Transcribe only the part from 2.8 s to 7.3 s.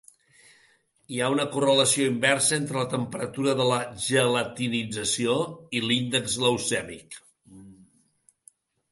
temperatura de gelatinització i l'índex glucèmic.